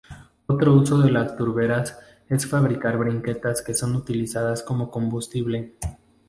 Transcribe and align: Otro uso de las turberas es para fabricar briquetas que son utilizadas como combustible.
Otro 0.47 0.73
uso 0.73 0.97
de 0.97 1.11
las 1.11 1.37
turberas 1.37 1.95
es 2.27 2.47
para 2.47 2.63
fabricar 2.63 2.97
briquetas 2.97 3.61
que 3.61 3.75
son 3.75 3.95
utilizadas 3.95 4.63
como 4.63 4.89
combustible. 4.89 5.75